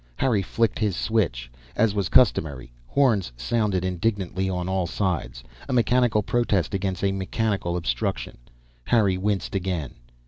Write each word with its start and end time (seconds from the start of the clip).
Harry 0.15 0.41
flicked 0.41 0.79
his 0.79 0.95
switch. 0.95 1.51
As 1.75 1.93
was 1.93 2.09
customary, 2.09 2.73
horns 2.87 3.31
sounded 3.37 3.85
indignantly 3.85 4.49
on 4.49 4.67
all 4.67 4.87
sides 4.87 5.43
a 5.69 5.73
mechanical 5.73 6.23
protest 6.23 6.73
against 6.73 7.03
a 7.03 7.11
mechanical 7.11 7.77
obstruction. 7.77 8.39
Harry 8.85 9.19
winced 9.19 9.53
again. 9.53 9.93